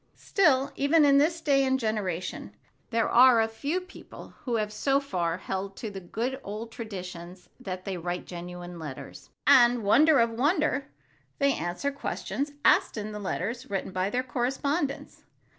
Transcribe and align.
Still, 0.17 0.71
even 0.75 1.05
in 1.05 1.19
this 1.19 1.41
day 1.41 1.63
and 1.63 1.79
generation, 1.79 2.55
there 2.89 3.07
are 3.07 3.39
a 3.39 3.47
few 3.47 3.79
people 3.79 4.29
who 4.45 4.55
have 4.55 4.73
so 4.73 4.99
far 4.99 5.37
held 5.37 5.77
to 5.77 5.91
the 5.91 5.99
good 5.99 6.41
old 6.43 6.71
traditions 6.71 7.49
that 7.59 7.85
they 7.85 7.97
write 7.97 8.25
genuine 8.25 8.79
letters. 8.79 9.29
And—wonder 9.45 10.19
of 10.19 10.31
wonders!—they 10.31 11.53
answer 11.53 11.91
questions 11.91 12.51
asked 12.65 12.95
them 12.95 13.13
in 13.13 13.21
letters 13.21 13.69
written 13.69 13.91
by 13.91 14.09
their 14.09 14.23
correspondents. 14.23 15.23